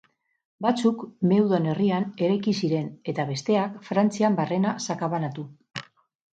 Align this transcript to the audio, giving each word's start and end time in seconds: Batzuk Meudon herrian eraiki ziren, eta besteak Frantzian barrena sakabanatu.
Batzuk 0.65 1.03
Meudon 1.31 1.67
herrian 1.73 2.07
eraiki 2.29 2.55
ziren, 2.63 2.89
eta 3.15 3.29
besteak 3.35 3.79
Frantzian 3.91 4.41
barrena 4.43 4.77
sakabanatu. 4.89 5.49